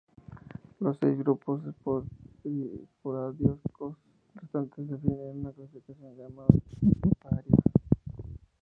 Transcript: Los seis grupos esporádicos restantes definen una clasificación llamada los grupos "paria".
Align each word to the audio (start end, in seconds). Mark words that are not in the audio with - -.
Los 0.79 0.97
seis 0.97 1.15
grupos 1.19 1.61
esporádicos 1.63 3.95
restantes 4.33 4.89
definen 4.89 5.41
una 5.43 5.51
clasificación 5.51 6.17
llamada 6.17 6.47
los 6.81 6.99
grupos 7.03 7.13
"paria". 7.21 7.55